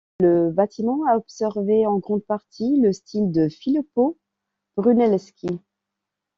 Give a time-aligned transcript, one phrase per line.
[0.19, 4.17] Le bâtiment a absorbé en grande partie le style de Filippo
[4.75, 5.61] Brunelleschi.